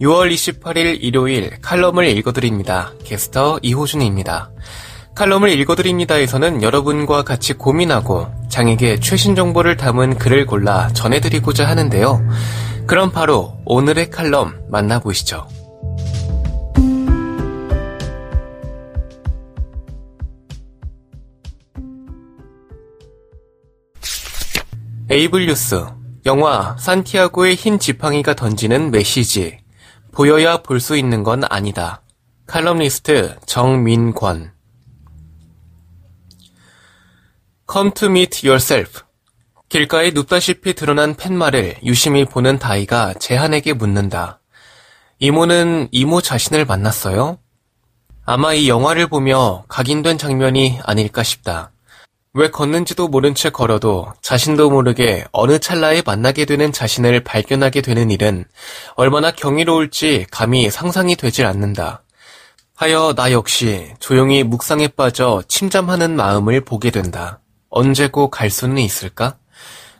6월 0.00 0.30
28일 0.30 0.98
일요일 1.00 1.58
칼럼을 1.62 2.06
읽어드립니다. 2.08 2.92
게스터 3.04 3.58
이호준입니다. 3.62 4.50
칼럼을 5.14 5.48
읽어드립니다에서는 5.60 6.62
여러분과 6.62 7.22
같이 7.22 7.54
고민하고 7.54 8.28
장에게 8.50 9.00
최신 9.00 9.34
정보를 9.34 9.78
담은 9.78 10.18
글을 10.18 10.44
골라 10.44 10.88
전해드리고자 10.88 11.66
하는데요. 11.66 12.22
그럼 12.86 13.10
바로 13.10 13.58
오늘의 13.64 14.10
칼럼 14.10 14.66
만나보시죠. 14.68 15.48
에이블 25.08 25.46
뉴스 25.46 25.86
영화 26.26 26.76
산티아고의 26.78 27.54
흰 27.54 27.78
지팡이가 27.78 28.34
던지는 28.34 28.90
메시지 28.90 29.58
보여야 30.20 30.56
볼 30.62 30.80
수 30.80 30.96
있는 30.96 31.22
건 31.22 31.44
아니다. 31.50 32.00
칼럼니스트 32.46 33.36
정민권 33.44 34.50
Come 37.70 37.90
to 37.90 38.08
meet 38.08 38.48
yourself. 38.48 39.02
길가에 39.68 40.12
눕다시피 40.12 40.72
드러난 40.72 41.16
팻말을 41.16 41.80
유심히 41.84 42.24
보는 42.24 42.58
다이가 42.58 43.12
재한에게 43.20 43.74
묻는다. 43.74 44.40
이모는 45.18 45.88
이모 45.92 46.22
자신을 46.22 46.64
만났어요? 46.64 47.38
아마 48.24 48.54
이 48.54 48.70
영화를 48.70 49.08
보며 49.08 49.64
각인된 49.68 50.16
장면이 50.16 50.80
아닐까 50.82 51.22
싶다. 51.22 51.72
왜 52.38 52.50
걷는지도 52.50 53.08
모른 53.08 53.34
채 53.34 53.48
걸어도 53.48 54.12
자신도 54.20 54.68
모르게 54.68 55.24
어느 55.32 55.58
찰나에 55.58 56.02
만나게 56.04 56.44
되는 56.44 56.70
자신을 56.70 57.20
발견하게 57.20 57.80
되는 57.80 58.10
일은 58.10 58.44
얼마나 58.94 59.30
경이로울지 59.30 60.26
감히 60.30 60.68
상상이 60.68 61.16
되질 61.16 61.46
않는다. 61.46 62.02
하여 62.74 63.14
나 63.14 63.32
역시 63.32 63.90
조용히 64.00 64.42
묵상에 64.42 64.88
빠져 64.88 65.42
침잠하는 65.48 66.14
마음을 66.14 66.60
보게 66.60 66.90
된다. 66.90 67.40
언제고 67.70 68.28
갈 68.28 68.50
수는 68.50 68.82
있을까? 68.82 69.38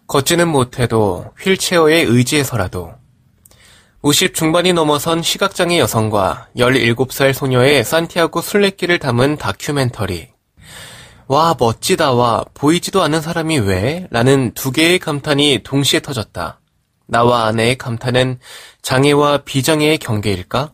걷지는 0.06 0.47
못해도 0.47 1.33
휠체어에 1.41 2.03
의지해서라도 2.03 2.93
50 4.03 4.34
중반이 4.34 4.75
넘어선 4.75 5.23
시각장애 5.23 5.78
여성과 5.78 6.48
17살 6.59 7.33
소녀의 7.33 7.83
산티아고 7.83 8.43
순례길을 8.43 8.98
담은 8.98 9.39
다큐멘터리 9.39 10.36
와, 11.29 11.57
멋지다 11.59 12.13
와 12.13 12.45
보이지도 12.55 13.03
않는 13.03 13.21
사람이 13.21 13.59
왜? 13.61 14.07
라는 14.11 14.53
두 14.55 14.71
개의 14.71 14.99
감탄이 14.99 15.61
동시에 15.65 16.01
터졌다. 16.01 16.61
나와 17.09 17.47
아내의 17.47 17.77
감탄은 17.79 18.39
장애와 18.83 19.39
비장애의 19.39 19.99
경계일까? 19.99 20.73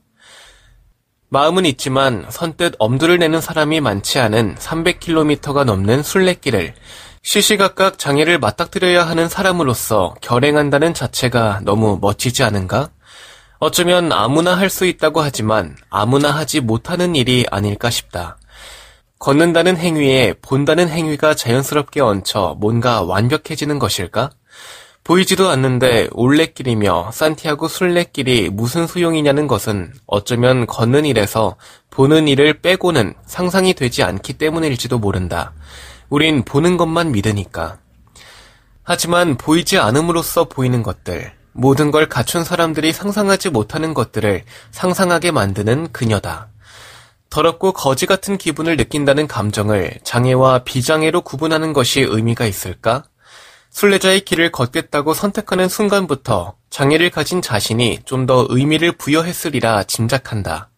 마음은 1.31 1.65
있지만 1.65 2.27
선뜻 2.29 2.75
엄두를 2.79 3.19
내는 3.19 3.41
사람이 3.41 3.81
많지 3.81 4.19
않은 4.19 4.57
300km가 4.57 5.65
넘는 5.65 6.03
순례길을 6.03 6.75
시시각각 7.23 7.99
장애를 7.99 8.39
맞닥뜨려야 8.39 9.07
하는 9.07 9.29
사람으로서 9.31 10.15
결행한다는 10.21 10.93
자체가 10.93 11.61
너무 11.65 11.99
멋지지 12.01 12.43
않은가? 12.43 12.91
어쩌면 13.59 14.13
아무나 14.13 14.59
할 14.59 14.69
수 14.69 14.85
있다고 14.85 15.23
하지만 15.23 15.77
아무나 15.89 16.31
하지 16.31 16.61
못하는 16.61 17.15
일이 17.15 17.47
아닐까 17.51 17.89
싶다. 17.89 18.37
걷는다는 19.23 19.77
행위에 19.77 20.35
본다는 20.43 20.89
행위가 20.89 21.35
자연스럽게 21.35 22.01
얹혀 22.01 22.57
뭔가 22.59 23.03
완벽해지는 23.03 23.79
것일까? 23.79 24.31
보이지도 25.05 25.49
않는데 25.49 26.09
올레길이며 26.11 27.11
산티아고 27.13 27.69
순례길이 27.69 28.51
무슨 28.51 28.89
소용이냐는 28.89 29.47
것은 29.47 29.93
어쩌면 30.09 30.67
걷는 30.67 31.05
일에서 31.05 31.55
보는 31.91 32.27
일을 32.27 32.63
빼고는 32.63 33.15
상상이 33.25 33.75
되지 33.75 34.03
않기 34.03 34.33
때문일지도 34.39 34.99
모른다. 34.99 35.53
우린 36.09 36.43
보는 36.43 36.77
것만 36.77 37.13
믿으니까. 37.13 37.79
하지만 38.83 39.37
보이지 39.37 39.79
않음으로써 39.79 40.49
보이는 40.49 40.83
것들, 40.83 41.33
모든 41.53 41.93
걸 41.93 42.09
갖춘 42.09 42.43
사람들이 42.43 42.93
상상하지 42.93 43.51
못하는 43.51 43.95
것들을 43.95 44.43
상상하게 44.73 45.31
만드는 45.31 45.93
그녀다. 45.93 46.49
더럽고 47.33 47.73
거지 47.73 48.05
같은 48.05 48.37
기분을 48.37 48.77
느낀다는 48.77 49.27
감정을 49.27 50.01
장애와 50.05 50.65
비장애로 50.65 51.23
구분하는 51.23 51.73
것이 51.73 52.03
의미가 52.03 52.45
있을까? 52.45 53.05
순례자의 53.71 54.21
길을 54.27 54.53
걷겠다고 54.53 55.15
선택하는 55.15 55.67
순간부터 55.71 56.57
장애를 56.69 57.09
가진 57.09 57.41
자신이 57.41 58.01
좀 58.05 58.27
더 58.27 58.47
의미를 58.51 58.93
부여했으리라 58.93 59.85
짐작한다. 59.85 60.69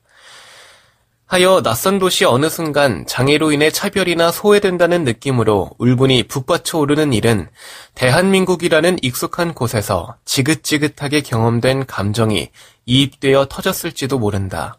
하여 1.26 1.60
낯선 1.60 1.98
도시 1.98 2.24
어느 2.24 2.48
순간 2.48 3.04
장애로 3.08 3.50
인해 3.50 3.70
차별이나 3.70 4.30
소외된다는 4.30 5.02
느낌으로 5.02 5.72
울분이 5.78 6.28
북받쳐 6.28 6.78
오르는 6.78 7.12
일은 7.12 7.48
대한민국이라는 7.96 8.98
익숙한 9.02 9.54
곳에서 9.54 10.14
지긋지긋하게 10.24 11.22
경험된 11.22 11.86
감정이 11.86 12.50
이입되어 12.86 13.46
터졌을지도 13.46 14.20
모른다. 14.20 14.78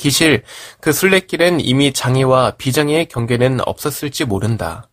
기실 0.00 0.42
그 0.80 0.92
순례길엔 0.92 1.60
이미 1.60 1.92
장애와 1.92 2.52
비장애의 2.56 3.06
경계는 3.06 3.60
없었을지 3.66 4.24
모른다. 4.24 4.88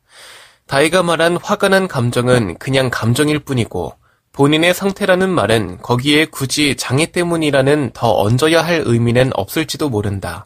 다이가 0.67 1.01
말한 1.01 1.37
화가 1.37 1.69
난 1.69 1.87
감정은 1.87 2.57
그냥 2.57 2.89
감정일 2.91 3.39
뿐이고 3.39 3.95
본인의 4.33 4.73
상태라는 4.73 5.29
말은 5.29 5.77
거기에 5.81 6.25
굳이 6.25 6.75
장애 6.75 7.05
때문이라는 7.05 7.91
더 7.93 8.19
얹어야 8.19 8.61
할 8.61 8.83
의미는 8.85 9.31
없을지도 9.33 9.87
모른다. 9.87 10.45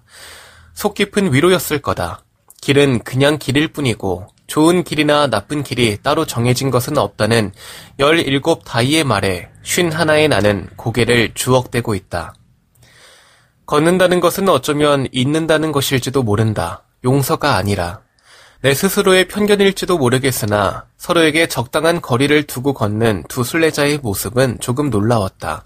속 0.75 0.93
깊은 0.93 1.33
위로였을 1.33 1.79
거다. 1.81 2.23
길은 2.61 2.99
그냥 2.99 3.39
길일 3.39 3.67
뿐이고 3.69 4.27
좋은 4.45 4.83
길이나 4.83 5.25
나쁜 5.25 5.63
길이 5.63 5.97
따로 6.03 6.25
정해진 6.25 6.69
것은 6.69 6.99
없다는 6.99 7.51
17 7.97 8.41
다이의 8.63 9.05
말에 9.05 9.49
51의 9.63 10.27
나는 10.27 10.69
고개를 10.75 11.31
주억대고 11.33 11.95
있다. 11.95 12.35
걷는다는 13.75 14.19
것은 14.19 14.49
어쩌면 14.49 15.07
잊는다는 15.13 15.71
것일지도 15.71 16.23
모른다. 16.23 16.83
용서가 17.05 17.55
아니라. 17.55 18.01
내 18.59 18.73
스스로의 18.73 19.29
편견일지도 19.29 19.97
모르겠으나 19.97 20.87
서로에게 20.97 21.47
적당한 21.47 22.01
거리를 22.01 22.43
두고 22.47 22.73
걷는 22.73 23.23
두 23.29 23.45
순례자의 23.45 23.99
모습은 23.99 24.57
조금 24.59 24.89
놀라웠다. 24.89 25.63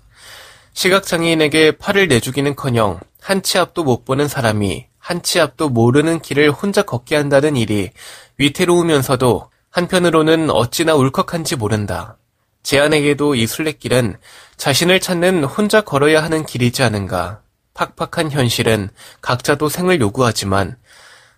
시각장애인에게 0.73 1.77
팔을 1.77 2.07
내주기는커녕 2.07 2.99
한 3.21 3.41
치 3.41 3.57
앞도 3.57 3.83
못 3.83 4.05
보는 4.05 4.27
사람이 4.27 4.85
한 4.99 5.23
치 5.23 5.39
앞도 5.39 5.69
모르는 5.69 6.19
길을 6.19 6.51
혼자 6.51 6.83
걷게 6.83 7.15
한다는 7.15 7.55
일이 7.57 7.89
위태로우면서도 8.38 9.49
한편으로는 9.71 10.51
어찌나 10.51 10.94
울컥한지 10.94 11.55
모른다. 11.55 12.17
제 12.61 12.79
아내에게도 12.79 13.33
이 13.33 13.47
순례길은 13.47 14.17
자신을 14.57 14.99
찾는 14.99 15.44
혼자 15.45 15.81
걸어야 15.81 16.21
하는 16.21 16.45
길이지 16.45 16.83
않은가. 16.83 17.41
팍팍한 17.75 18.31
현실은 18.31 18.90
각자도 19.22 19.69
생을 19.69 20.02
요구하지만 20.02 20.78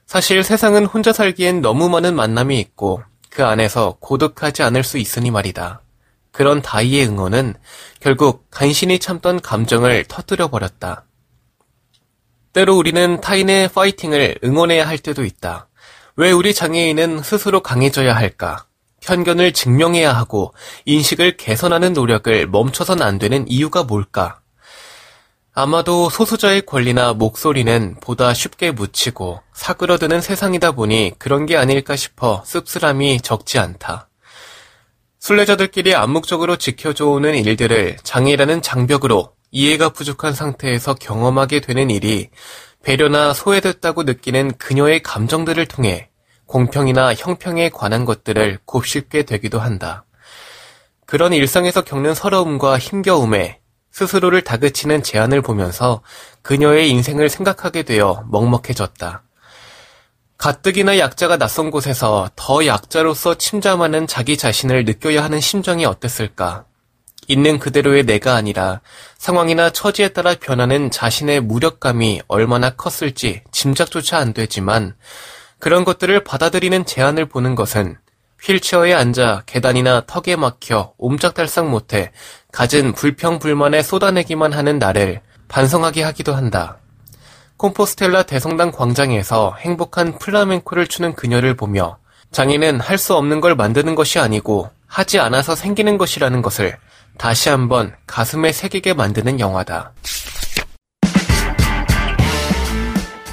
사실 0.06 0.44
세상은 0.44 0.86
혼자 0.86 1.12
살기엔 1.12 1.62
너무 1.62 1.89
많은 1.89 2.16
만남이 2.16 2.57
있고 2.62 3.04
그 3.30 3.44
안에서 3.44 3.98
고독하지 4.00 4.63
않을 4.63 4.84
수 4.84 4.98
있으니 4.98 5.31
말이다. 5.31 5.81
그런 6.31 6.62
다이의 6.62 7.07
응원은 7.07 7.56
결국 8.00 8.50
간신히 8.50 9.00
참던 9.00 9.42
감정을 9.42 10.06
터뜨려 10.06 10.48
버렸다. 10.48 11.04
때로 12.54 12.78
우리는 12.78 13.19
타인의 13.19 13.69
파이팅을 13.69 14.40
응원해야 14.44 14.88
할 14.88 14.98
때도 14.98 15.25
있다. 15.25 15.68
왜 16.16 16.31
우리 16.31 16.54
장애인은 16.54 17.22
스스로 17.22 17.62
강해져야 17.62 18.16
할까? 18.16 18.66
편견을 19.01 19.54
증명해야 19.54 20.13
하고 20.13 20.54
인식을 20.86 21.38
개선하는 21.38 21.94
노력을 21.94 22.48
멈춰선 22.48 23.01
안 23.01 23.19
되는 23.19 23.48
이유가 23.48 23.83
뭘까? 23.83 24.42
아마도 25.59 26.12
소수자의 26.12 26.68
권리나 26.68 27.13
목소리는 27.13 27.95
보다 28.00 28.31
쉽게 28.31 28.69
묻히고 28.69 29.42
사그러드는 29.54 30.21
세상이다 30.21 30.74
보니 30.74 31.13
그런 31.18 31.48
게 31.48 31.57
아닐까 31.57 31.95
싶어 31.95 32.44
씁쓸함이 32.45 33.21
적지 33.21 33.57
않다. 33.57 34.07
순례자들끼리 35.18 35.95
암묵적으로 35.95 36.57
지켜줘 36.57 37.07
오는 37.07 37.33
일들을 37.33 37.98
장애라는 38.04 38.62
장벽으로 38.62 39.33
이해가 39.50 39.89
부족한 39.89 40.36
상태에서 40.36 40.94
경험하게 40.94 41.62
되는 41.62 41.89
일이 41.89 42.30
배려나 42.83 43.33
소외됐다고 43.33 44.04
느끼는 44.04 44.59
그녀의 44.59 45.01
감정들을 45.01 45.65
통해 45.65 46.12
공평이나 46.45 47.15
형평에 47.15 47.69
관한 47.69 48.06
것들을 48.06 48.59
곱씹게 48.65 49.24
되기도 49.24 49.59
한다. 49.59 50.06
그런 51.07 51.33
일상에서 51.33 51.83
겪는 51.83 52.13
서러움과 52.13 52.77
힘겨움에 52.77 53.59
스스로를 53.97 54.44
다그치는 54.44 55.01
제안을 55.01 55.41
보면서 55.41 56.01
그녀의 56.44 56.91
인생을 56.91 57.29
생각하게 57.29 57.81
되어 57.81 58.23
먹먹해졌다. 58.29 59.23
가뜩이나 60.38 60.99
약자가 60.99 61.38
낯선 61.38 61.71
곳에서 61.71 62.29
더 62.35 62.67
약자로서 62.67 63.39
침잠하는 63.39 64.05
자기 64.05 64.38
자신을 64.38 64.85
느껴야 64.85 65.23
하는 65.23 65.39
심정이 65.39 65.83
어땠을까? 65.85 66.65
있는 67.27 67.57
그대로의 67.57 68.03
내가 68.03 68.35
아니라 68.35 68.81
상황이나 69.17 69.71
처지에 69.71 70.09
따라 70.09 70.35
변하는 70.35 70.91
자신의 70.91 71.41
무력감이 71.41 72.21
얼마나 72.27 72.69
컸을지 72.69 73.41
짐작조차 73.51 74.19
안 74.19 74.33
되지만 74.33 74.95
그런 75.57 75.83
것들을 75.83 76.23
받아들이는 76.23 76.85
제안을 76.85 77.25
보는 77.25 77.55
것은 77.55 77.97
휠체어에 78.47 78.94
앉아 78.94 79.44
계단이나 79.45 80.03
턱에 80.07 80.35
막혀 80.38 80.94
옴짝달싹 80.97 81.67
못해 81.67 82.11
갖은 82.51 82.94
불평불만에 82.94 83.83
쏟아내기만 83.83 84.53
하는 84.53 84.79
나를 84.79 85.21
반성하게 85.49 86.03
하기도 86.03 86.33
한다. 86.33 86.77
콤포스텔라 87.57 88.23
대성당 88.23 88.71
광장에서 88.71 89.55
행복한 89.59 90.17
플라멩코를 90.17 90.88
추는 90.88 91.13
그녀를 91.13 91.55
보며 91.55 91.97
장애는 92.31 92.79
할 92.79 92.97
수 92.97 93.15
없는 93.15 93.41
걸 93.41 93.55
만드는 93.55 93.95
것이 93.95 94.19
아니고 94.19 94.69
하지 94.85 95.19
않아서 95.19 95.55
생기는 95.55 95.97
것이라는 95.97 96.41
것을 96.41 96.77
다시 97.17 97.49
한번 97.49 97.94
가슴에 98.05 98.51
새기게 98.51 98.94
만드는 98.94 99.39
영화다. 99.39 99.91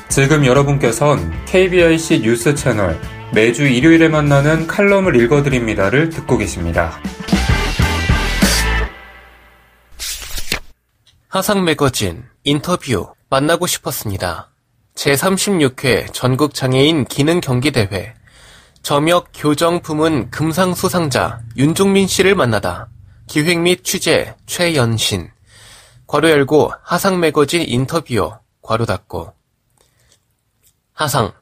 지금 0.08 0.46
여러분께선 0.46 1.44
KBIC 1.46 2.20
뉴스 2.20 2.54
채널 2.54 2.98
매주 3.34 3.64
일요일에 3.66 4.08
만나는 4.08 4.68
칼럼을 4.68 5.16
읽어드립니다를 5.20 6.08
듣고 6.10 6.38
계십니다. 6.38 7.00
하상 11.26 11.64
매거진 11.64 12.22
인터뷰 12.44 13.12
만나고 13.30 13.66
싶었습니다. 13.66 14.52
제36회 14.94 16.12
전국장애인 16.12 17.06
기능경기대회. 17.06 18.14
점역 18.82 19.30
교정 19.34 19.82
부문 19.82 20.30
금상 20.30 20.72
수상자 20.72 21.40
윤종민 21.56 22.06
씨를 22.06 22.36
만나다. 22.36 22.88
기획 23.26 23.58
및 23.58 23.82
취재 23.82 24.36
최연신. 24.46 25.28
괄호 26.06 26.30
열고 26.30 26.70
하상 26.84 27.18
매거진 27.18 27.64
인터뷰 27.66 28.30
괄호 28.62 28.86
닫고. 28.86 29.32
하상 30.92 31.32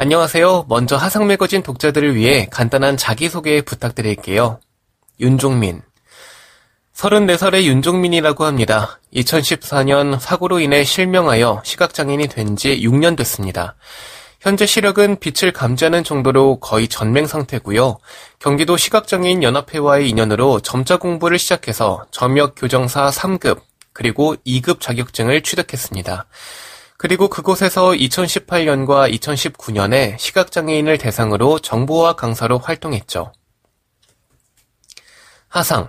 안녕하세요. 0.00 0.66
먼저 0.68 0.96
하상 0.96 1.26
매거진 1.26 1.64
독자들을 1.64 2.14
위해 2.14 2.46
간단한 2.52 2.96
자기소개 2.96 3.62
부탁드릴게요. 3.62 4.60
윤종민 5.18 5.82
34살의 6.94 7.64
윤종민이라고 7.64 8.44
합니다. 8.44 9.00
2014년 9.12 10.20
사고로 10.20 10.60
인해 10.60 10.84
실명하여 10.84 11.62
시각장애인이 11.64 12.28
된 12.28 12.54
지 12.54 12.80
6년 12.80 13.16
됐습니다. 13.16 13.74
현재 14.40 14.66
시력은 14.66 15.18
빛을 15.18 15.52
감지하는 15.52 16.04
정도로 16.04 16.60
거의 16.60 16.86
전맹 16.86 17.26
상태고요. 17.26 17.98
경기도 18.38 18.76
시각장애인 18.76 19.42
연합회와의 19.42 20.08
인연으로 20.10 20.60
점자 20.60 20.98
공부를 20.98 21.40
시작해서 21.40 22.06
점역 22.12 22.54
교정사 22.56 23.10
3급 23.10 23.62
그리고 23.92 24.36
2급 24.46 24.80
자격증을 24.80 25.42
취득했습니다. 25.42 26.26
그리고 26.98 27.28
그곳에서 27.28 27.90
2018년과 27.92 29.10
2019년에 29.14 30.18
시각장애인을 30.18 30.98
대상으로 30.98 31.60
정보화 31.60 32.14
강사로 32.14 32.58
활동했죠. 32.58 33.32
하상 35.48 35.88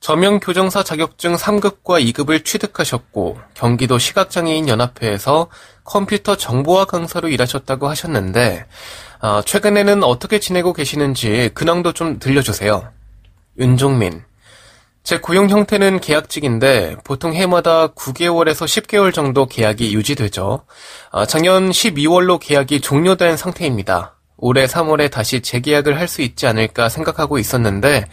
저명 0.00 0.40
교정사 0.40 0.82
자격증 0.82 1.34
3급과 1.36 2.02
2급을 2.02 2.46
취득하셨고 2.46 3.38
경기도 3.52 3.98
시각장애인 3.98 4.68
연합회에서 4.68 5.48
컴퓨터 5.84 6.36
정보화 6.36 6.86
강사로 6.86 7.28
일하셨다고 7.28 7.86
하셨는데 7.86 8.66
어, 9.20 9.42
최근에는 9.42 10.02
어떻게 10.02 10.40
지내고 10.40 10.72
계시는지 10.72 11.50
근황도 11.52 11.92
좀 11.92 12.18
들려주세요. 12.18 12.90
윤종민 13.58 14.24
제 15.08 15.16
고용 15.16 15.48
형태는 15.48 16.00
계약직인데 16.00 16.96
보통 17.02 17.32
해마다 17.32 17.88
9개월에서 17.88 18.66
10개월 18.66 19.14
정도 19.14 19.46
계약이 19.46 19.94
유지되죠. 19.94 20.66
어, 21.12 21.24
작년 21.24 21.70
12월로 21.70 22.38
계약이 22.38 22.82
종료된 22.82 23.38
상태입니다. 23.38 24.16
올해 24.36 24.66
3월에 24.66 25.10
다시 25.10 25.40
재계약을 25.40 25.98
할 25.98 26.08
수 26.08 26.20
있지 26.20 26.46
않을까 26.46 26.90
생각하고 26.90 27.38
있었는데 27.38 28.04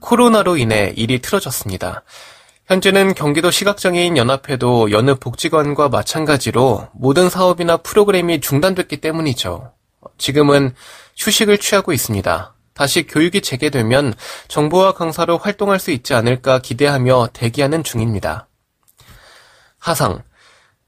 코로나로 0.00 0.58
인해 0.58 0.92
일이 0.96 1.22
틀어졌습니다. 1.22 2.02
현재는 2.66 3.14
경기도 3.14 3.50
시각장애인 3.50 4.18
연합회도 4.18 4.90
여느 4.90 5.14
복지관과 5.14 5.88
마찬가지로 5.88 6.88
모든 6.92 7.30
사업이나 7.30 7.78
프로그램이 7.78 8.42
중단됐기 8.42 8.98
때문이죠. 8.98 9.72
지금은 10.18 10.74
휴식을 11.16 11.56
취하고 11.56 11.94
있습니다. 11.94 12.53
다시 12.74 13.06
교육이 13.06 13.40
재개되면 13.40 14.14
정보화 14.48 14.92
강사로 14.92 15.38
활동할 15.38 15.78
수 15.78 15.90
있지 15.92 16.12
않을까 16.12 16.58
기대하며 16.58 17.28
대기하는 17.32 17.84
중입니다. 17.84 18.48
하상. 19.78 20.22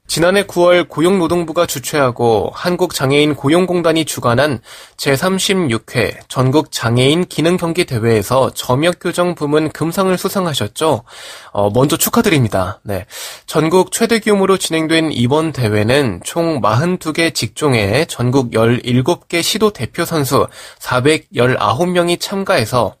지난해 0.07 0.43
9월 0.43 0.87
고용노동부가 0.87 1.65
주최하고 1.65 2.51
한국장애인 2.53 3.35
고용공단이 3.35 4.05
주관한 4.05 4.61
제36회 4.95 6.19
전국 6.29 6.71
장애인 6.71 7.25
기능경기 7.25 7.85
대회에서 7.85 8.51
점역교정 8.51 9.35
부문 9.35 9.69
금상을 9.69 10.17
수상하셨죠. 10.17 11.03
어, 11.51 11.69
먼저 11.71 11.97
축하드립니다. 11.97 12.79
네. 12.83 13.05
전국 13.45 13.91
최대 13.91 14.19
규모로 14.19 14.57
진행된 14.57 15.11
이번 15.11 15.51
대회는 15.51 16.21
총 16.23 16.61
42개 16.61 17.33
직종에 17.33 18.05
전국 18.05 18.51
17개 18.51 19.43
시도 19.43 19.71
대표 19.71 20.05
선수 20.05 20.47
419명이 20.79 22.19
참가해서 22.19 22.95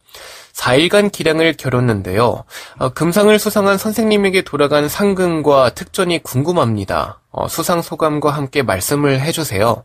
4일간 0.57 1.11
기량을 1.11 1.53
겨뤘는데요. 1.53 2.43
어, 2.79 2.89
금상을 2.89 3.37
수상한 3.37 3.77
선생님에게 3.77 4.41
돌아간 4.41 4.89
상금과 4.89 5.69
특전이 5.71 6.23
궁금합니다. 6.23 7.21
어, 7.31 7.47
수상 7.47 7.81
소감과 7.81 8.31
함께 8.31 8.63
말씀을 8.63 9.21
해주세요. 9.21 9.83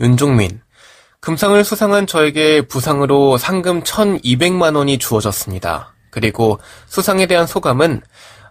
윤종민. 0.00 0.60
금상을 1.20 1.62
수상한 1.62 2.08
저에게 2.08 2.62
부상으로 2.62 3.38
상금 3.38 3.84
1200만 3.84 4.76
원이 4.76 4.98
주어졌습니다. 4.98 5.94
그리고 6.10 6.58
수상에 6.86 7.26
대한 7.26 7.46
소감은 7.46 8.02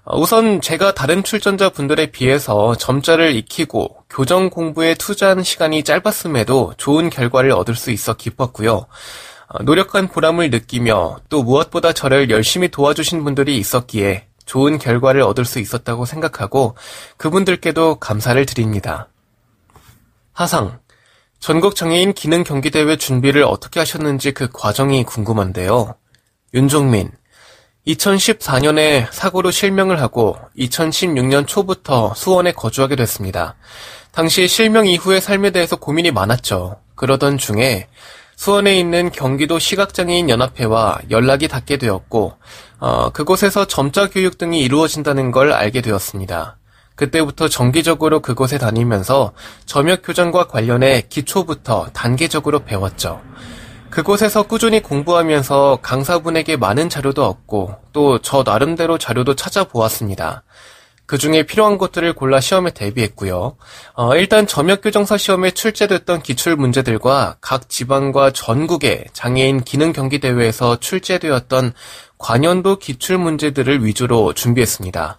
어, 0.05 0.17
우선 0.17 0.61
제가 0.61 0.93
다른 0.93 1.21
출전자 1.21 1.69
분들에 1.69 2.07
비해서 2.07 2.75
점자를 2.75 3.35
익히고 3.35 4.05
교정 4.09 4.49
공부에 4.49 4.95
투자한 4.95 5.43
시간이 5.43 5.83
짧았음에도 5.83 6.75
좋은 6.77 7.09
결과를 7.09 7.51
얻을 7.51 7.75
수 7.75 7.91
있어 7.91 8.13
기뻤고요. 8.13 8.87
어, 9.53 9.63
노력한 9.63 10.07
보람을 10.07 10.49
느끼며 10.49 11.19
또 11.29 11.43
무엇보다 11.43 11.93
저를 11.93 12.29
열심히 12.29 12.69
도와주신 12.69 13.23
분들이 13.23 13.57
있었기에 13.57 14.27
좋은 14.45 14.79
결과를 14.79 15.21
얻을 15.21 15.45
수 15.45 15.59
있었다고 15.59 16.05
생각하고 16.05 16.75
그분들께도 17.17 17.95
감사를 17.95 18.43
드립니다. 18.45 19.09
하상. 20.33 20.79
전국 21.39 21.75
장애인 21.75 22.13
기능 22.13 22.43
경기대회 22.43 22.97
준비를 22.97 23.43
어떻게 23.43 23.79
하셨는지 23.79 24.31
그 24.31 24.47
과정이 24.51 25.03
궁금한데요. 25.03 25.95
윤종민. 26.53 27.11
2014년에 27.87 29.11
사고로 29.11 29.49
실명을 29.49 29.99
하고 29.99 30.37
2016년 30.57 31.47
초부터 31.47 32.13
수원에 32.13 32.51
거주하게 32.51 32.95
됐습니다. 32.95 33.55
당시 34.11 34.47
실명 34.47 34.85
이후의 34.85 35.19
삶에 35.19 35.49
대해서 35.49 35.77
고민이 35.77 36.11
많았죠. 36.11 36.79
그러던 36.95 37.39
중에 37.39 37.87
수원에 38.41 38.79
있는 38.79 39.11
경기도 39.11 39.59
시각장애인 39.59 40.27
연합회와 40.27 40.97
연락이 41.11 41.47
닿게 41.47 41.77
되었고 41.77 42.33
어, 42.79 43.11
그곳에서 43.11 43.65
점자 43.65 44.09
교육 44.09 44.39
등이 44.39 44.61
이루어진다는 44.61 45.29
걸 45.29 45.53
알게 45.53 45.81
되었습니다. 45.81 46.57
그때부터 46.95 47.49
정기적으로 47.49 48.19
그곳에 48.21 48.57
다니면서 48.57 49.33
점역 49.67 50.01
교정과 50.01 50.47
관련해 50.47 51.03
기초부터 51.07 51.89
단계적으로 51.93 52.65
배웠죠. 52.65 53.21
그곳에서 53.91 54.41
꾸준히 54.41 54.81
공부하면서 54.81 55.77
강사분에게 55.83 56.57
많은 56.57 56.89
자료도 56.89 57.23
얻고 57.23 57.75
또 57.93 58.17
저 58.23 58.41
나름대로 58.43 58.97
자료도 58.97 59.35
찾아보았습니다. 59.35 60.41
그 61.11 61.17
중에 61.17 61.43
필요한 61.43 61.77
것들을 61.77 62.13
골라 62.13 62.39
시험에 62.39 62.71
대비했고요. 62.71 63.57
어, 63.95 64.15
일단 64.15 64.47
점역 64.47 64.79
교정사 64.79 65.17
시험에 65.17 65.51
출제됐던 65.51 66.21
기출 66.21 66.55
문제들과 66.55 67.35
각 67.41 67.67
지방과 67.67 68.31
전국의 68.31 69.07
장애인 69.11 69.65
기능 69.65 69.91
경기 69.91 70.19
대회에서 70.19 70.79
출제되었던 70.79 71.73
관연도 72.17 72.79
기출 72.79 73.17
문제들을 73.17 73.83
위주로 73.83 74.31
준비했습니다. 74.31 75.17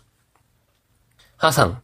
하상 1.37 1.82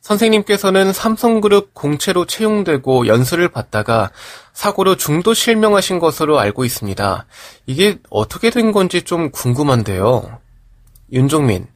선생님께서는 0.00 0.94
삼성그룹 0.94 1.74
공채로 1.74 2.24
채용되고 2.24 3.06
연수를 3.06 3.50
받다가 3.50 4.12
사고로 4.54 4.96
중도 4.96 5.34
실명하신 5.34 5.98
것으로 5.98 6.38
알고 6.38 6.64
있습니다. 6.64 7.26
이게 7.66 7.98
어떻게 8.08 8.48
된 8.48 8.72
건지 8.72 9.02
좀 9.02 9.30
궁금한데요. 9.30 10.38
윤종민, 11.12 11.66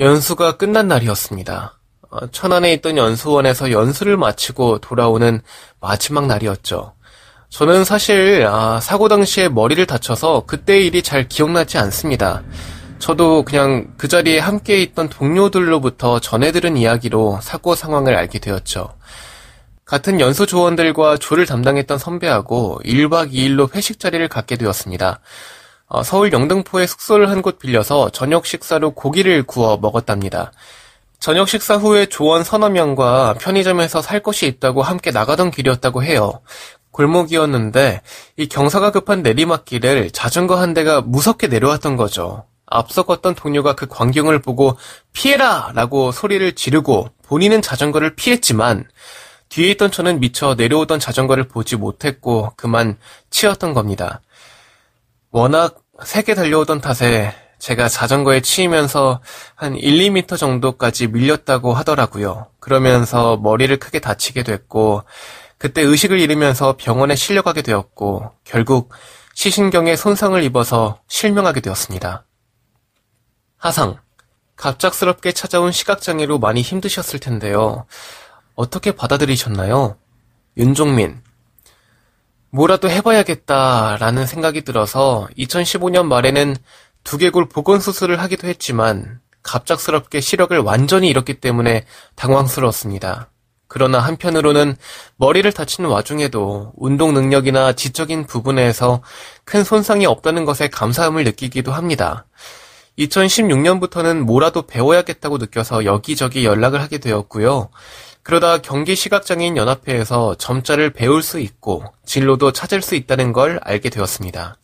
연수가 0.00 0.56
끝난 0.56 0.88
날이었습니다. 0.88 1.78
어, 2.10 2.26
천안에 2.32 2.72
있던 2.74 2.96
연수원에서 2.96 3.70
연수를 3.70 4.16
마치고 4.16 4.78
돌아오는 4.78 5.40
마지막 5.80 6.26
날이었죠. 6.26 6.94
저는 7.48 7.84
사실 7.84 8.44
아, 8.48 8.80
사고 8.80 9.08
당시에 9.08 9.48
머리를 9.48 9.86
다쳐서 9.86 10.44
그때의 10.46 10.86
일이 10.86 11.02
잘 11.02 11.28
기억나지 11.28 11.78
않습니다. 11.78 12.42
저도 12.98 13.44
그냥 13.44 13.92
그 13.96 14.08
자리에 14.08 14.40
함께 14.40 14.82
있던 14.82 15.08
동료들로부터 15.08 16.18
전해 16.18 16.50
들은 16.50 16.76
이야기로 16.76 17.38
사고 17.40 17.76
상황을 17.76 18.16
알게 18.16 18.40
되었죠. 18.40 18.94
같은 19.84 20.18
연수 20.18 20.46
조원들과 20.46 21.18
조를 21.18 21.46
담당했던 21.46 21.98
선배하고 21.98 22.80
1박 22.84 23.32
2일로 23.32 23.72
회식 23.74 24.00
자리를 24.00 24.26
갖게 24.28 24.56
되었습니다. 24.56 25.20
어, 25.88 26.02
서울 26.02 26.32
영등포에 26.32 26.86
숙소를 26.86 27.30
한 27.30 27.42
곳 27.42 27.58
빌려서 27.58 28.10
저녁 28.10 28.46
식사로 28.46 28.92
고기를 28.92 29.42
구워 29.42 29.76
먹었답니다. 29.76 30.52
저녁 31.20 31.48
식사 31.48 31.76
후에 31.76 32.06
조원 32.06 32.42
서너 32.44 32.68
명과 32.70 33.34
편의점에서 33.40 34.00
살 34.02 34.20
것이 34.22 34.46
있다고 34.46 34.82
함께 34.82 35.10
나가던 35.10 35.50
길이었다고 35.50 36.02
해요. 36.02 36.40
골목이었는데 36.90 38.02
이 38.36 38.46
경사가 38.48 38.92
급한 38.92 39.22
내리막길을 39.22 40.10
자전거 40.12 40.54
한 40.56 40.74
대가 40.74 41.00
무섭게 41.00 41.48
내려왔던 41.48 41.96
거죠. 41.96 42.44
앞서 42.66 43.02
걷던 43.02 43.34
동료가 43.34 43.74
그 43.74 43.86
광경을 43.86 44.40
보고 44.40 44.76
피해라! 45.12 45.70
라고 45.74 46.12
소리를 46.12 46.52
지르고 46.52 47.08
본인은 47.26 47.62
자전거를 47.62 48.14
피했지만 48.16 48.84
뒤에 49.50 49.70
있던 49.72 49.90
저는 49.90 50.20
미처 50.20 50.54
내려오던 50.54 50.98
자전거를 50.98 51.48
보지 51.48 51.76
못했고 51.76 52.52
그만 52.56 52.96
치였던 53.30 53.74
겁니다. 53.74 54.22
워낙 55.34 55.82
세게 56.00 56.36
달려오던 56.36 56.80
탓에 56.80 57.34
제가 57.58 57.88
자전거에 57.88 58.40
치이면서 58.40 59.20
한 59.56 59.74
1, 59.74 59.98
2m 59.98 60.38
정도까지 60.38 61.08
밀렸다고 61.08 61.74
하더라고요. 61.74 62.46
그러면서 62.60 63.36
머리를 63.38 63.76
크게 63.80 63.98
다치게 63.98 64.44
됐고 64.44 65.02
그때 65.58 65.82
의식을 65.82 66.20
잃으면서 66.20 66.76
병원에 66.76 67.16
실려가게 67.16 67.62
되었고 67.62 68.30
결국 68.44 68.92
시신경에 69.34 69.96
손상을 69.96 70.40
입어서 70.44 71.00
실명하게 71.08 71.62
되었습니다. 71.62 72.24
하상. 73.56 73.98
갑작스럽게 74.54 75.32
찾아온 75.32 75.72
시각장애로 75.72 76.38
많이 76.38 76.62
힘드셨을 76.62 77.18
텐데요. 77.18 77.86
어떻게 78.54 78.92
받아들이셨나요? 78.92 79.96
윤종민. 80.56 81.24
뭐라도 82.54 82.88
해봐야겠다라는 82.88 84.26
생각이 84.26 84.62
들어서 84.62 85.26
2015년 85.36 86.04
말에는 86.04 86.54
두개골 87.02 87.48
복원 87.48 87.80
수술을 87.80 88.20
하기도 88.20 88.46
했지만 88.46 89.18
갑작스럽게 89.42 90.20
시력을 90.20 90.56
완전히 90.60 91.08
잃었기 91.08 91.34
때문에 91.40 91.84
당황스러웠습니다. 92.14 93.28
그러나 93.66 93.98
한편으로는 93.98 94.76
머리를 95.16 95.50
다치는 95.50 95.90
와중에도 95.90 96.72
운동 96.76 97.12
능력이나 97.12 97.72
지적인 97.72 98.26
부분에서 98.26 99.02
큰 99.44 99.64
손상이 99.64 100.06
없다는 100.06 100.44
것에 100.44 100.68
감사함을 100.68 101.24
느끼기도 101.24 101.72
합니다. 101.72 102.24
2016년부터는 103.00 104.20
뭐라도 104.20 104.62
배워야겠다고 104.62 105.38
느껴서 105.38 105.84
여기저기 105.84 106.44
연락을 106.44 106.80
하게 106.80 106.98
되었고요. 106.98 107.70
그러다 108.24 108.58
경기시각장애인 108.58 109.56
연합회에서 109.58 110.34
점자를 110.36 110.90
배울 110.90 111.22
수 111.22 111.38
있고 111.38 111.84
진로도 112.06 112.52
찾을 112.52 112.80
수 112.80 112.94
있다는 112.94 113.32
걸 113.34 113.60
알게 113.62 113.90
되었습니다. 113.90 114.56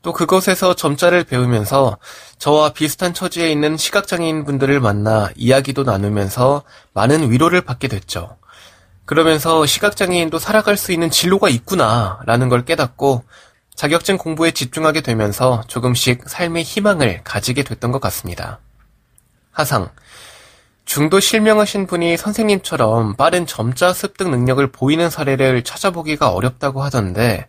또 0.00 0.12
그곳에서 0.12 0.74
점자를 0.74 1.24
배우면서 1.24 1.98
저와 2.38 2.72
비슷한 2.72 3.14
처지에 3.14 3.50
있는 3.50 3.76
시각장애인 3.76 4.44
분들을 4.44 4.80
만나 4.80 5.28
이야기도 5.36 5.82
나누면서 5.82 6.62
많은 6.94 7.30
위로를 7.30 7.62
받게 7.62 7.88
됐죠. 7.88 8.36
그러면서 9.06 9.66
시각장애인도 9.66 10.38
살아갈 10.38 10.76
수 10.76 10.92
있는 10.92 11.10
진로가 11.10 11.48
있구나 11.48 12.20
라는 12.26 12.48
걸 12.48 12.64
깨닫고 12.64 13.24
자격증 13.74 14.18
공부에 14.18 14.52
집중하게 14.52 15.00
되면서 15.00 15.64
조금씩 15.66 16.28
삶의 16.28 16.62
희망을 16.62 17.22
가지게 17.24 17.64
됐던 17.64 17.90
것 17.90 18.00
같습니다. 18.00 18.60
하상. 19.50 19.90
중도 20.84 21.20
실명하신 21.20 21.86
분이 21.86 22.16
선생님처럼 22.16 23.16
빠른 23.16 23.46
점자 23.46 23.92
습득 23.92 24.28
능력을 24.30 24.66
보이는 24.72 25.08
사례를 25.08 25.62
찾아보기가 25.64 26.30
어렵다고 26.30 26.82
하던데, 26.82 27.46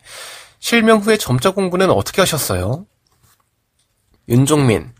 실명 0.60 1.00
후에 1.00 1.18
점자 1.18 1.52
공부는 1.52 1.90
어떻게 1.90 2.22
하셨어요? 2.22 2.86
윤종민. 4.30 4.94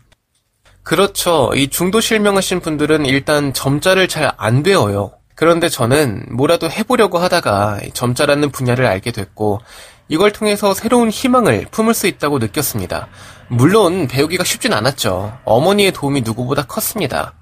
그렇죠. 0.82 1.50
이 1.54 1.68
중도 1.68 2.00
실명하신 2.00 2.60
분들은 2.60 3.06
일단 3.06 3.54
점자를 3.54 4.08
잘안 4.08 4.62
배워요. 4.62 5.12
그런데 5.34 5.68
저는 5.68 6.26
뭐라도 6.30 6.70
해보려고 6.70 7.18
하다가 7.18 7.80
점자라는 7.94 8.50
분야를 8.50 8.84
알게 8.84 9.10
됐고, 9.10 9.60
이걸 10.08 10.32
통해서 10.32 10.74
새로운 10.74 11.08
희망을 11.08 11.66
품을 11.70 11.94
수 11.94 12.06
있다고 12.06 12.38
느꼈습니다. 12.38 13.08
물론 13.48 14.06
배우기가 14.06 14.44
쉽진 14.44 14.74
않았죠. 14.74 15.38
어머니의 15.44 15.92
도움이 15.92 16.20
누구보다 16.20 16.64
컸습니다. 16.64 17.32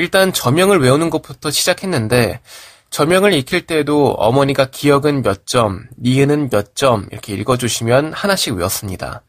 일단 0.00 0.32
저명을 0.32 0.80
외우는 0.80 1.10
것부터 1.10 1.50
시작했는데 1.50 2.40
저명을 2.88 3.34
익힐 3.34 3.66
때에도 3.66 4.12
어머니가 4.12 4.70
기억은 4.70 5.22
몇 5.22 5.46
점, 5.46 5.84
니은은 6.02 6.48
몇 6.48 6.74
점 6.74 7.06
이렇게 7.12 7.34
읽어주시면 7.34 8.14
하나씩 8.14 8.54
외웠습니다. 8.54 9.22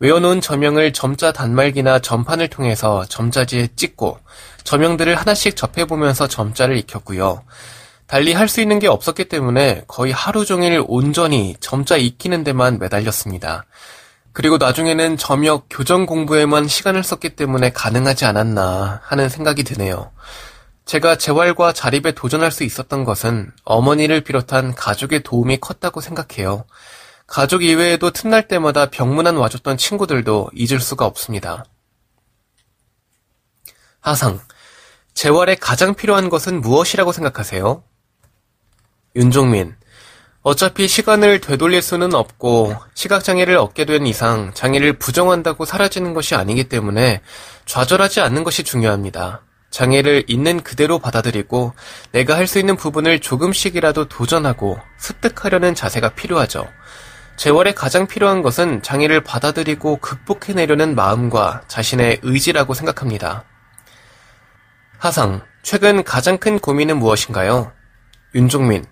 외워놓은 0.00 0.40
저명을 0.40 0.92
점자 0.92 1.30
단말기나 1.30 2.00
점판을 2.00 2.48
통해서 2.48 3.04
점자지에 3.04 3.68
찍고 3.76 4.18
저명들을 4.64 5.14
하나씩 5.14 5.54
접해보면서 5.56 6.26
점자를 6.26 6.76
익혔고요. 6.78 7.44
달리 8.08 8.32
할 8.32 8.48
수 8.48 8.60
있는 8.60 8.80
게 8.80 8.88
없었기 8.88 9.26
때문에 9.26 9.84
거의 9.86 10.12
하루 10.12 10.44
종일 10.44 10.82
온전히 10.88 11.54
점자 11.60 11.96
익히는 11.96 12.42
데만 12.42 12.80
매달렸습니다. 12.80 13.66
그리고 14.38 14.56
나중에는 14.56 15.16
점역 15.16 15.66
교정 15.68 16.06
공부에만 16.06 16.68
시간을 16.68 17.02
썼기 17.02 17.30
때문에 17.30 17.72
가능하지 17.72 18.24
않았나 18.24 19.00
하는 19.02 19.28
생각이 19.28 19.64
드네요. 19.64 20.12
제가 20.84 21.16
재활과 21.16 21.72
자립에 21.72 22.12
도전할 22.12 22.52
수 22.52 22.62
있었던 22.62 23.02
것은 23.02 23.50
어머니를 23.64 24.20
비롯한 24.20 24.76
가족의 24.76 25.24
도움이 25.24 25.58
컸다고 25.58 26.00
생각해요. 26.00 26.66
가족 27.26 27.64
이외에도 27.64 28.12
틈날 28.12 28.46
때마다 28.46 28.90
병문안 28.90 29.36
와줬던 29.36 29.76
친구들도 29.76 30.50
잊을 30.54 30.78
수가 30.78 31.04
없습니다. 31.04 31.64
하상, 33.98 34.38
재활에 35.14 35.56
가장 35.56 35.96
필요한 35.96 36.28
것은 36.28 36.60
무엇이라고 36.60 37.10
생각하세요? 37.10 37.82
윤종민, 39.16 39.74
어차피 40.42 40.86
시간을 40.86 41.40
되돌릴 41.40 41.82
수는 41.82 42.14
없고 42.14 42.74
시각장애를 42.94 43.56
얻게 43.56 43.84
된 43.84 44.06
이상 44.06 44.52
장애를 44.54 44.94
부정한다고 44.98 45.64
사라지는 45.64 46.14
것이 46.14 46.34
아니기 46.34 46.64
때문에 46.64 47.20
좌절하지 47.66 48.20
않는 48.20 48.44
것이 48.44 48.62
중요합니다. 48.62 49.42
장애를 49.70 50.24
있는 50.28 50.62
그대로 50.62 50.98
받아들이고 50.98 51.74
내가 52.12 52.36
할 52.36 52.46
수 52.46 52.58
있는 52.58 52.76
부분을 52.76 53.20
조금씩이라도 53.20 54.08
도전하고 54.08 54.78
습득하려는 54.96 55.74
자세가 55.74 56.10
필요하죠. 56.10 56.66
재활에 57.36 57.72
가장 57.72 58.06
필요한 58.06 58.40
것은 58.42 58.82
장애를 58.82 59.22
받아들이고 59.22 59.98
극복해내려는 59.98 60.94
마음과 60.94 61.62
자신의 61.68 62.20
의지라고 62.22 62.74
생각합니다. 62.74 63.44
하상, 64.98 65.42
최근 65.62 66.02
가장 66.02 66.38
큰 66.38 66.58
고민은 66.58 66.98
무엇인가요? 66.98 67.70
윤종민, 68.34 68.84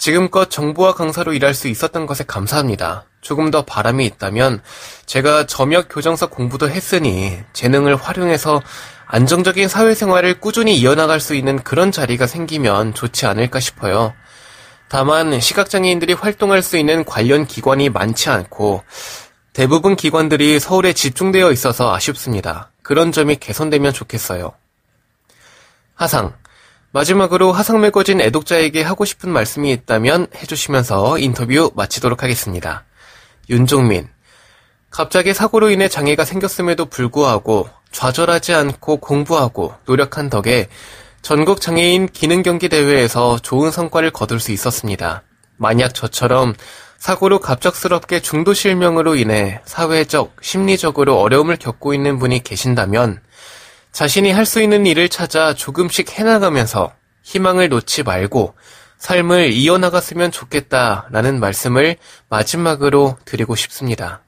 지금껏 0.00 0.48
정보화 0.50 0.94
강사로 0.94 1.34
일할 1.34 1.52
수 1.52 1.68
있었던 1.68 2.06
것에 2.06 2.24
감사합니다. 2.24 3.04
조금 3.20 3.50
더 3.50 3.62
바람이 3.66 4.06
있다면 4.06 4.62
제가 5.04 5.44
점역 5.44 5.88
교정서 5.90 6.28
공부도 6.30 6.70
했으니 6.70 7.38
재능을 7.52 7.96
활용해서 7.96 8.62
안정적인 9.04 9.68
사회생활을 9.68 10.40
꾸준히 10.40 10.78
이어나갈 10.78 11.20
수 11.20 11.34
있는 11.34 11.62
그런 11.62 11.92
자리가 11.92 12.26
생기면 12.26 12.94
좋지 12.94 13.26
않을까 13.26 13.60
싶어요. 13.60 14.14
다만 14.88 15.38
시각장애인들이 15.38 16.14
활동할 16.14 16.62
수 16.62 16.78
있는 16.78 17.04
관련 17.04 17.46
기관이 17.46 17.90
많지 17.90 18.30
않고 18.30 18.82
대부분 19.52 19.96
기관들이 19.96 20.60
서울에 20.60 20.94
집중되어 20.94 21.52
있어서 21.52 21.94
아쉽습니다. 21.94 22.72
그런 22.82 23.12
점이 23.12 23.36
개선되면 23.36 23.92
좋겠어요. 23.92 24.52
하상. 25.94 26.39
마지막으로 26.92 27.52
화상매거진 27.52 28.20
애독자에게 28.20 28.82
하고 28.82 29.04
싶은 29.04 29.30
말씀이 29.30 29.70
있다면 29.72 30.26
해주시면서 30.36 31.18
인터뷰 31.18 31.70
마치도록 31.76 32.22
하겠습니다. 32.22 32.84
윤종민. 33.48 34.08
갑자기 34.90 35.32
사고로 35.32 35.70
인해 35.70 35.88
장애가 35.88 36.24
생겼음에도 36.24 36.86
불구하고 36.86 37.68
좌절하지 37.92 38.54
않고 38.54 38.96
공부하고 38.96 39.74
노력한 39.86 40.30
덕에 40.30 40.68
전국 41.22 41.60
장애인 41.60 42.08
기능 42.08 42.42
경기 42.42 42.68
대회에서 42.68 43.38
좋은 43.38 43.70
성과를 43.70 44.10
거둘 44.10 44.40
수 44.40 44.50
있었습니다. 44.50 45.22
만약 45.56 45.94
저처럼 45.94 46.54
사고로 46.98 47.38
갑작스럽게 47.40 48.20
중도 48.20 48.52
실명으로 48.52 49.14
인해 49.14 49.60
사회적, 49.64 50.36
심리적으로 50.42 51.20
어려움을 51.20 51.56
겪고 51.56 51.94
있는 51.94 52.18
분이 52.18 52.42
계신다면 52.42 53.20
자신이 53.92 54.30
할 54.30 54.46
수 54.46 54.62
있는 54.62 54.86
일을 54.86 55.08
찾아 55.08 55.54
조금씩 55.54 56.18
해나가면서 56.18 56.92
희망을 57.22 57.68
놓지 57.68 58.02
말고 58.02 58.54
삶을 58.98 59.52
이어나갔으면 59.52 60.30
좋겠다라는 60.30 61.40
말씀을 61.40 61.96
마지막으로 62.28 63.16
드리고 63.24 63.56
싶습니다. 63.56 64.22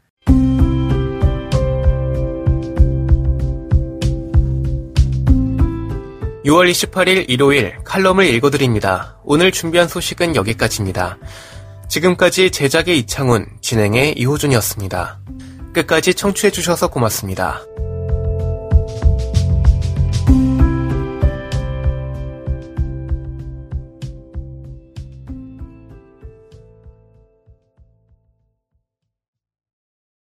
6월 6.45 6.69
28일 6.71 7.27
일요일 7.29 7.77
칼럼을 7.85 8.27
읽어드립니다. 8.27 9.17
오늘 9.25 9.53
준비한 9.53 9.87
소식은 9.87 10.35
여기까지입니다. 10.35 11.19
지금까지 11.89 12.51
제작의 12.51 12.99
이창훈, 13.01 13.47
진행의 13.61 14.15
이호준이었습니다. 14.19 15.21
끝까지 15.73 16.15
청취해주셔서 16.15 16.89
고맙습니다. 16.89 17.63